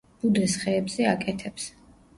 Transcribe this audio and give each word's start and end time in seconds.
ბუდეს 0.21 0.55
ხეებზე 0.63 1.07
აკეთებს. 1.13 1.73